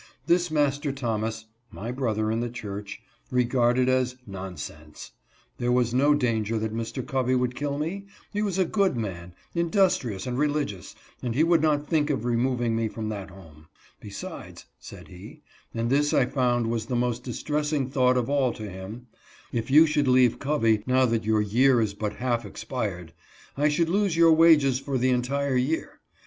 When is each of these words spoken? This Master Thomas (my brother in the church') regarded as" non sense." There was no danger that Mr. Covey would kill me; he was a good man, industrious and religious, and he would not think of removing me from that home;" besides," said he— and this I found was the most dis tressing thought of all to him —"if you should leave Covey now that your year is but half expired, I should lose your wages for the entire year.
This 0.25 0.49
Master 0.49 0.91
Thomas 0.91 1.45
(my 1.69 1.91
brother 1.91 2.31
in 2.31 2.39
the 2.39 2.49
church') 2.49 3.03
regarded 3.29 3.87
as" 3.87 4.15
non 4.39 4.57
sense." 4.57 5.11
There 5.59 5.71
was 5.71 5.93
no 5.93 6.15
danger 6.15 6.57
that 6.57 6.73
Mr. 6.73 7.05
Covey 7.05 7.35
would 7.35 7.53
kill 7.53 7.77
me; 7.77 8.07
he 8.33 8.41
was 8.41 8.57
a 8.57 8.65
good 8.65 8.97
man, 8.97 9.35
industrious 9.53 10.25
and 10.25 10.39
religious, 10.39 10.95
and 11.21 11.35
he 11.35 11.43
would 11.43 11.61
not 11.61 11.85
think 11.87 12.09
of 12.09 12.25
removing 12.25 12.75
me 12.75 12.87
from 12.87 13.09
that 13.09 13.29
home;" 13.29 13.67
besides," 14.01 14.65
said 14.79 15.07
he— 15.07 15.43
and 15.75 15.91
this 15.91 16.15
I 16.15 16.25
found 16.25 16.65
was 16.71 16.87
the 16.87 16.95
most 16.95 17.23
dis 17.23 17.43
tressing 17.43 17.91
thought 17.91 18.17
of 18.17 18.27
all 18.27 18.53
to 18.53 18.67
him 18.67 19.05
—"if 19.51 19.69
you 19.69 19.85
should 19.85 20.07
leave 20.07 20.39
Covey 20.39 20.81
now 20.87 21.05
that 21.05 21.25
your 21.25 21.41
year 21.41 21.79
is 21.79 21.93
but 21.93 22.13
half 22.13 22.43
expired, 22.43 23.13
I 23.55 23.69
should 23.69 23.87
lose 23.87 24.17
your 24.17 24.33
wages 24.33 24.79
for 24.79 24.97
the 24.97 25.09
entire 25.11 25.57
year. 25.57 25.99